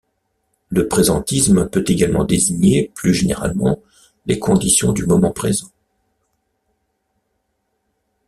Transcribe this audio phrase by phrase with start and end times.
[0.69, 3.77] Le présentisme peut également désigner plus généralement
[4.25, 5.69] les conditions du moment présent.